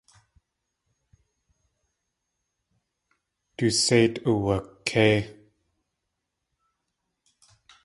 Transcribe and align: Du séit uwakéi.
Du 3.57 3.67
séit 3.83 4.15
uwakéi. 4.31 5.17